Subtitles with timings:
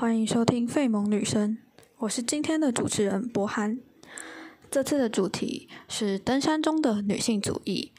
[0.00, 1.58] 欢迎收听《费蒙女生》，
[1.98, 3.78] 我是今天的主持人博涵。
[4.70, 7.92] 这次的主题是登山中的女性主义，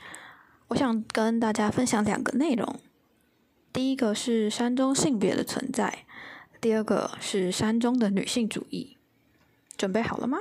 [0.70, 2.79] 我想跟大家分享两个内容。
[3.71, 6.06] 第一个是山中性别的存在，
[6.60, 8.97] 第二个是山中的女性主义。
[9.78, 10.39] 准备好了吗？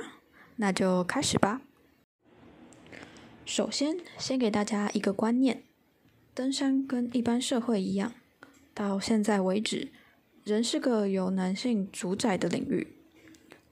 [0.55, 1.61] 那就开始吧。
[3.45, 5.61] 首先，先给大家一个观念：
[6.33, 8.13] 登山跟一般社会一样，
[8.73, 9.89] 到现在为止。
[10.43, 12.87] 仍是个由男性主宰的领域。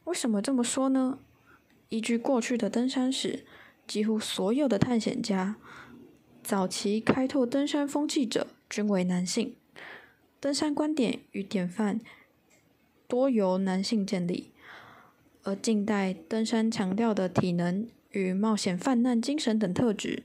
[0.03, 1.19] 为什么这么说呢？
[1.89, 3.43] 依据过去的登山史，
[3.87, 5.55] 几乎所有的探险家、
[6.43, 9.55] 早期开拓登山风气者均为男性。
[10.39, 11.99] 登山观点与典范
[13.07, 14.51] 多由男性建立，
[15.43, 20.23] 而近代登山强调的体能与冒险泛滥精神等特质，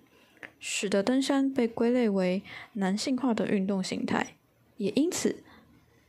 [0.61, 2.43] 使得登山被归类为
[2.75, 4.37] 男性化的运动形态，
[4.77, 5.43] 也因此。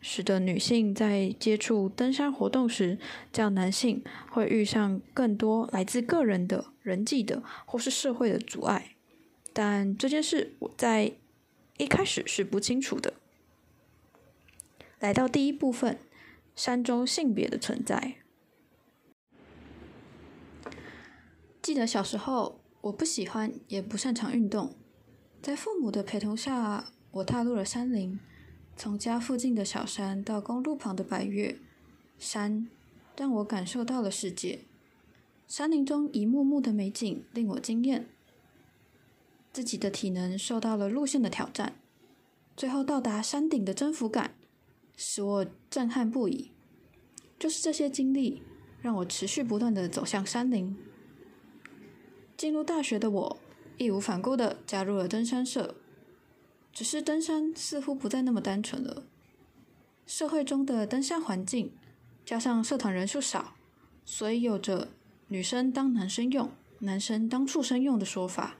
[0.07, 2.99] 使得女性在接触登山活动时，
[3.33, 8.91] 较男性会遇上更多来自个人的人际的或是社会的阻碍。
[9.51, 11.13] 但这件事我在
[11.77, 13.15] 一开始是不清楚的。
[14.99, 15.97] 来到第一部分，
[16.55, 18.17] 山中性别的存在。
[21.63, 24.75] 记得小时候，我不喜欢也不擅长运动，
[25.41, 28.19] 在父母的陪同下，我踏入了山林。
[28.77, 31.57] 从家附近的小山到公路旁的百岳
[32.19, 32.67] 山，
[33.17, 34.59] 让我感受到了世界。
[35.47, 38.07] 山林中一幕幕的美景令我惊艳，
[39.53, 41.75] 自己的体能受到了路线的挑战，
[42.57, 44.35] 最后到达山顶的征服感
[44.97, 46.51] 使我震撼不已。
[47.39, 48.41] 就是这些经历，
[48.81, 50.75] 让我持续不断的走向山林。
[52.35, 53.37] 进入大学的我，
[53.77, 55.75] 义无反顾的加入了登山社。
[56.75, 59.05] 只是登山似乎不再那么单纯了。
[60.05, 61.71] 社会中的登山环境，
[62.25, 63.55] 加上社团人数少，
[64.03, 64.89] 所以有着
[65.29, 68.57] “女生当男生用，男生当畜生用”的说法。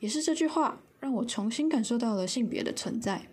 [0.00, 3.28] 也是这句话让我重新感受到了性别的存在。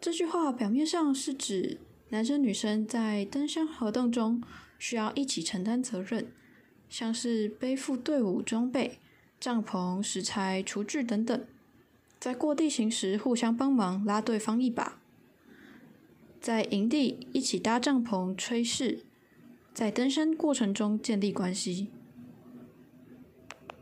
[0.00, 1.78] 这句话表面上是指
[2.10, 4.40] 男生女生在登山活动中
[4.78, 6.30] 需要一起承担责任，
[6.88, 9.00] 像是背负队伍装备、
[9.40, 11.44] 帐篷、食材、厨具等等。
[12.20, 14.98] 在过地形时互相帮忙拉对方一把，
[16.40, 19.04] 在营地一起搭帐篷炊事，
[19.72, 21.88] 在登山过程中建立关系。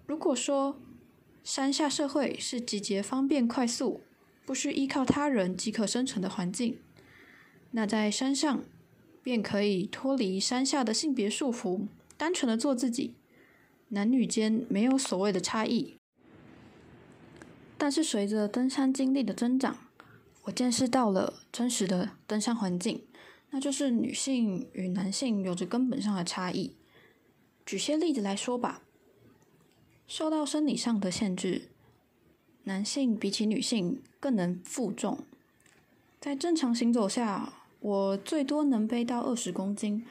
[0.07, 0.79] 如果说
[1.43, 4.03] 山下社会是集结方便快速、
[4.45, 6.79] 不需依靠他人即可生存的环境，
[7.71, 8.63] 那在山上
[9.23, 11.87] 便可以脱离山下的性别束缚，
[12.17, 13.15] 单纯的做自己，
[13.89, 15.97] 男女间没有所谓的差异。
[17.79, 19.77] 但是随着登山经历的增长，
[20.45, 23.03] 我见识到了真实的登山环境，
[23.51, 26.73] 那就是女性与男性有着根本上的差异。
[27.65, 28.83] 举些例子来说吧，
[30.07, 31.69] 受到生理上的限制，
[32.65, 35.19] 男性比起女性更能负重。
[36.21, 40.05] 在正常行走下，我最多能背到二十公斤，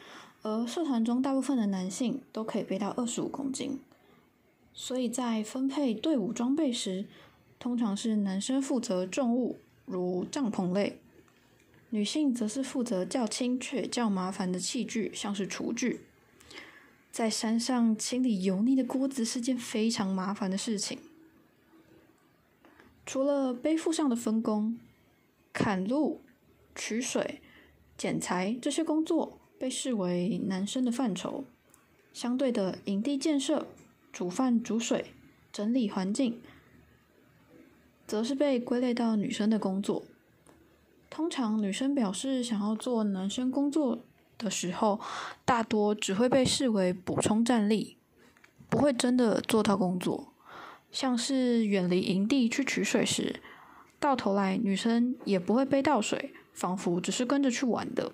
[0.44, 3.80] 而社团中大部分的男性都可以背到二十五公斤。
[4.74, 7.06] 所以在分配队伍装备时，
[7.66, 10.98] 通常是男生负责重物，如帐篷类；
[11.90, 16.02] 女性则是负责较轻却较麻烦的器具，像是厨具。
[17.12, 21.00] 在山上清理油腻的锅子是件非常麻烦的事情。
[23.04, 24.78] 除了背负上的分工，
[25.52, 26.22] 砍路、
[26.76, 27.42] 取水、
[27.98, 31.44] 捡柴这些工作被视为男生的范畴。
[32.14, 33.66] 相对的，营地建设、
[34.14, 35.06] 煮饭煮水、
[35.52, 36.40] 整理环境。
[38.08, 40.04] 则是被归类到女生的工作。
[41.10, 44.00] 通常，女生表示想要做男生工作
[44.38, 45.00] 的时候，
[45.46, 47.98] 大多只会被视为补充战力，
[48.70, 50.34] 不会真的做到工作。
[50.92, 53.42] 像是远离营地去取水时，
[54.00, 58.12] 到头来女生也不会背到水，仿佛只是跟着去玩的。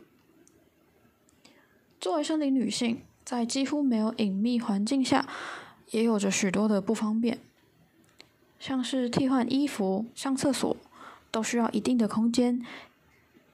[2.00, 5.28] 作为生理女性，在几乎没有隐秘环境下，
[5.92, 7.40] 也有着许多的不方便。
[8.62, 10.78] 像是替换衣服、上厕所，
[11.32, 12.64] 都需要一定的空间，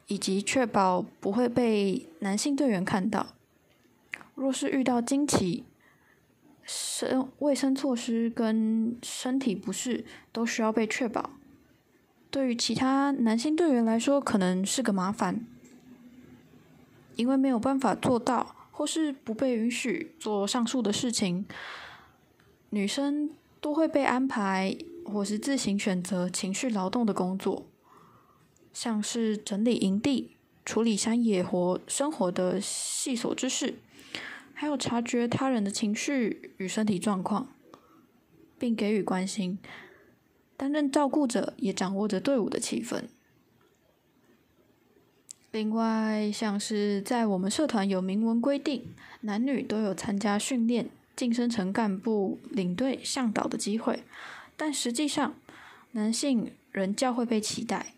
[0.08, 3.28] 以及确保不会被男性队员看到。
[4.36, 5.64] 若是遇到惊奇，
[6.66, 11.30] 生卫生措施跟身体不适都需要被确保。
[12.30, 15.40] 对于其他男性队员来说，可能是个麻烦，
[17.16, 21.46] 因为没有办法做到，或是不被允许做上述的事情，
[22.72, 23.30] 女生
[23.62, 24.78] 都会被安排。
[25.12, 27.66] 或是自行选择情绪劳动的工作，
[28.74, 33.76] 像是整理营地、处理山野活生活的细琐之事，
[34.54, 37.48] 还有察觉他人的情绪与身体状况，
[38.60, 39.58] 并给予关心。
[40.58, 43.04] 担任照顾者，也掌握着队伍的气氛。
[45.52, 54.04] 另外，像是在我们社团有明文规定，男女都有参加训练、晋升成干部、领队、向导的机会，
[54.58, 55.36] 但实际上，
[55.92, 57.94] 男性仍较会被期待。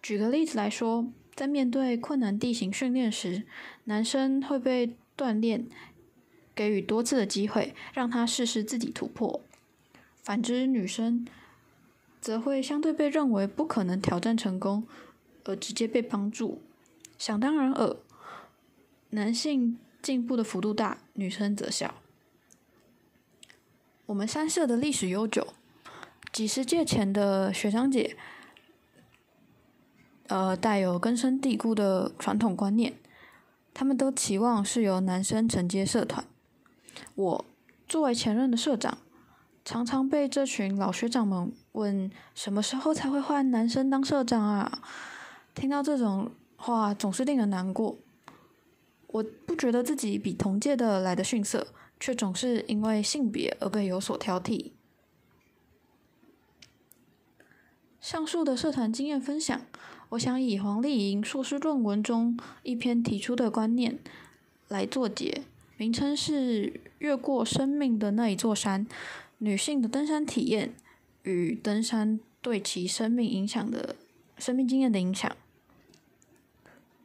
[0.00, 3.44] 举个例子来说，在面对困难地形训练时，
[3.84, 5.66] 男生会被锻炼，
[6.54, 9.40] 给予多次的机会，让他试试自己突破；
[10.22, 11.26] 反之，女生
[12.20, 14.86] 则会相对被认为不可能挑战成功，
[15.44, 16.60] 而直接被帮助。
[17.18, 17.96] 想当然尔，
[19.10, 21.94] 男性进步的幅度大，女生则小。
[24.06, 25.54] 我们三社的历史悠久，
[26.32, 28.16] 几十届前的学长姐，
[30.28, 32.94] 呃，带有根深蒂固的传统观念，
[33.72, 36.24] 他们都期望是由男生承接社团。
[37.14, 37.44] 我
[37.88, 38.98] 作为前任的社长，
[39.64, 44.82] 常常被这群老学长们问：什么时候才会换男生当社长啊？
[45.54, 46.32] 听到这种。
[46.58, 47.98] 话总是令人难过。
[49.08, 51.66] 我不觉得自己比同届的来的逊色，
[52.00, 54.72] 却总是因为性别而被有所挑剔。
[58.06, 59.62] 上述的社团经验分享，
[60.10, 63.98] 我想以黄丽莹硕士论文中一篇提出的观念
[64.68, 65.42] 来作结，
[65.76, 66.66] 名称是
[66.98, 68.86] 《越过生命的那一座山：
[69.38, 70.72] 女性的登山体验
[71.24, 73.96] 与登山对其生命影响的
[74.38, 75.28] 生命经验的影响》。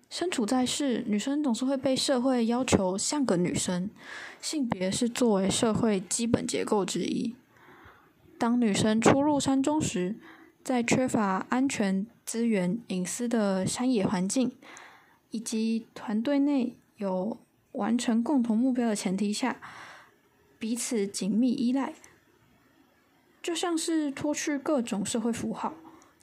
[0.07, 3.89] 身处在世，女生总是会被社会要求像个女生，
[4.39, 7.33] 性别是作为社会基本结构之一。
[8.38, 10.15] 当女生初入山中时，
[10.63, 14.52] 在缺乏安全资源、隐私的山野环境，
[15.31, 17.38] 以及团队内有
[17.74, 19.60] 完成共同目标的前提下，
[20.60, 21.94] 彼此紧密依赖，
[23.42, 25.74] 就像是脱去各种社会符号，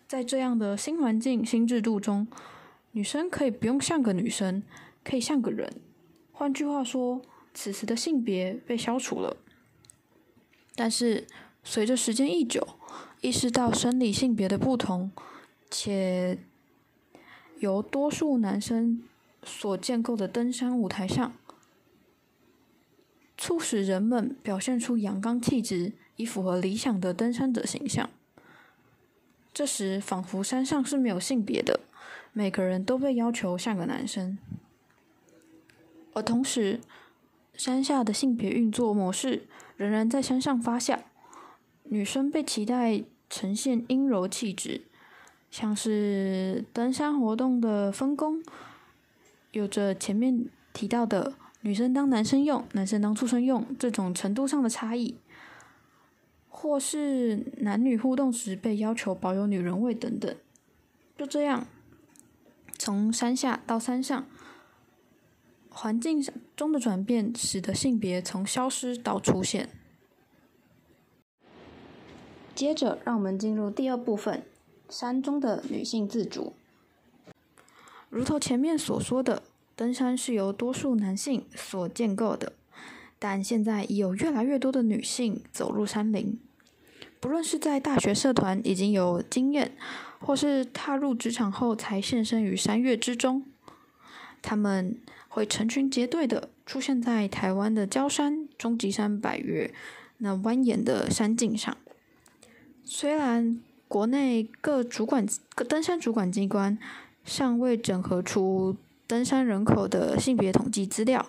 [0.07, 2.27] 在这样的新环境、新制度中。
[2.93, 4.63] 女生可以不用像个女生，
[5.05, 5.71] 可以像个人。
[6.33, 7.21] 换句话说，
[7.53, 9.37] 此时的性别被消除了。
[10.75, 11.27] 但是，
[11.63, 12.67] 随着时间一久，
[13.21, 15.11] 意识到生理性别的不同，
[15.71, 16.39] 且
[17.59, 19.03] 由多数男生
[19.43, 21.33] 所建构的登山舞台上，
[23.37, 28.09] 促使人们表现出阳刚气质，以符合理想的登山者形象。
[29.53, 31.81] 这时，仿佛山上是没有性别的。
[32.33, 34.39] 每个人都被要求像个男生，
[36.13, 36.79] 而同时，
[37.55, 41.01] 山下的性别运作模式仍然在山上发酵。
[41.91, 44.83] 女生被期待呈现阴柔气质，
[45.51, 48.43] 像是登山活动的分工，
[49.53, 55.17] 有着前面提到的女生当男生用、男生当畜生用这种程度上的差异，
[56.49, 60.35] 或是男女互动时被要求保有女人味等等。
[61.17, 61.67] 就这样。
[62.81, 64.25] 从山下到山上，
[65.69, 66.25] 环境
[66.55, 69.69] 中的转变使得性别从消失到出现。
[72.59, 74.43] 接着，让我们进入第二部分：
[74.91, 76.55] 山中的女性自主。
[78.11, 79.45] 如同前面所说的，
[79.77, 82.55] 登山是由多数男性所建构的，
[83.21, 86.37] 但现在已有越来越多的女性走入山林。
[87.21, 89.71] 不论是在大学社团已经有经验，
[90.19, 93.45] 或是踏入职场后才现身于山岳之中，
[94.43, 99.73] 他们会成群结队的出现在台湾的焦山、终极山、百岳
[100.17, 101.77] 那蜿蜒的山径上。
[102.91, 106.79] 虽然国内各主管、各登山主管机关
[107.23, 108.75] 尚未整合出
[109.07, 111.27] 登山人口的性别统计资料，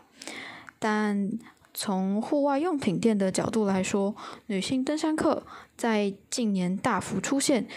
[0.79, 1.37] 但
[1.73, 7.67] 从户外用品店的角度来说，女性登山客在近年大幅出现，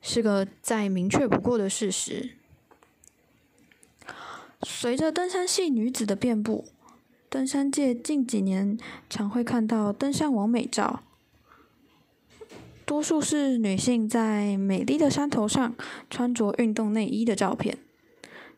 [0.00, 2.36] 是个再明确不过的事实。
[4.62, 6.66] 随着登山系女子的遍布，
[7.28, 8.78] 登山界近几年
[9.10, 11.02] 常会看到登山王美照，
[12.92, 15.74] 多数是女性在美丽的山头上
[16.10, 17.78] 穿着运动内衣的照片，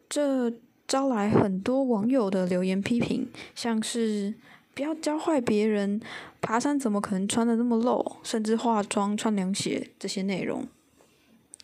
[0.08, 0.52] 这
[0.88, 4.34] 招来很多网友的留言批评，像是。
[4.74, 6.00] 不要教坏别人，
[6.40, 8.16] 爬山怎么可能穿的那么露？
[8.24, 10.66] 甚至化妆、穿凉鞋这些内容。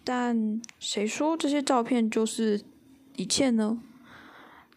[0.04, 2.60] 但谁说这些照片就是
[3.16, 3.82] 一切呢？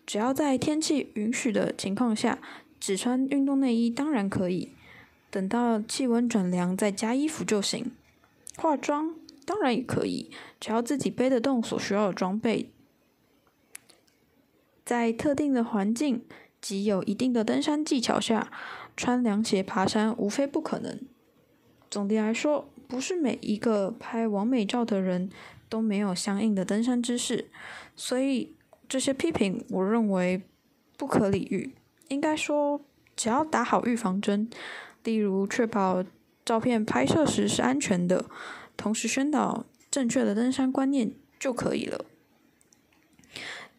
[0.08, 2.40] 只要在天气允许的情况下，
[2.80, 4.70] 只穿运动内衣当然可以。
[5.34, 7.92] 等到气温转凉再加衣服就行。
[8.56, 9.16] 化妆
[9.48, 12.70] 当然也可以，只要自己背得动所需要的装备。
[14.86, 16.24] 在特定的环境
[16.62, 18.52] 及有一定的登山技巧下，
[18.96, 21.00] 穿凉鞋爬山无非不可能。
[21.90, 25.32] 总的来说，不是每一个拍完美照的人
[25.68, 27.50] 都没有相应的登山知识，
[27.96, 28.56] 所以
[28.88, 30.44] 这些批评我认为
[30.96, 31.74] 不可理喻。
[32.10, 32.80] 应该说，
[33.16, 34.48] 只要打好预防针，
[35.04, 36.04] 例如确保
[36.46, 38.26] 照片拍摄时是安全的，
[38.78, 42.06] 同时宣导正确的登山观念就可以了。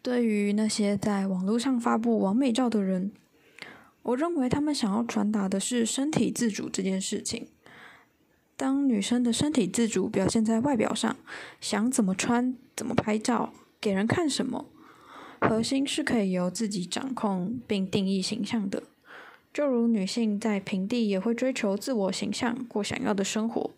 [0.02, 3.12] 对于那些在网络上发布完美照的人，
[4.02, 7.49] 我认为他们想要传达的是身体自主这件事情。
[8.57, 11.16] 当女生的身体自主表现在外表上，
[11.61, 14.66] 想怎么穿、怎么拍照、给人看什么，
[15.40, 18.83] 核心是可以由自己掌控并定义形象的。
[19.54, 23.70] 就如女性在平地也会追求自我形象，过想要的生活，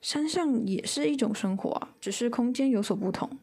[0.00, 3.38] 山上也是一种生活，只是空间有所不同。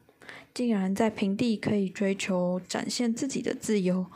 [0.56, 4.08] 既然在平地可以追求展现自己的自由，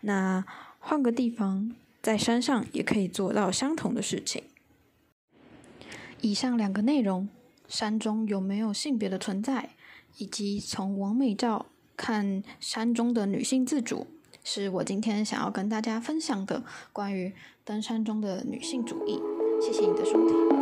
[0.00, 0.42] 那
[0.78, 4.42] 换个地方，在山上也可以做到相同的事情。
[6.22, 7.28] 以上两个内容，
[7.68, 9.68] 山中有没有性别的存在，
[10.16, 14.06] 以及从完美照看山中的女性自主，
[14.44, 17.32] 是我今天想要跟大家分享的关于
[17.64, 19.20] 登山中的女性主义。
[19.60, 20.61] 谢谢你的收听。